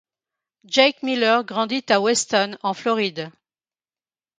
Jake 0.65 1.03
Miller 1.03 1.43
grandi 1.43 1.83
à 1.89 1.99
Weston, 2.01 2.57
en 2.63 2.73
Floride. 2.73 3.31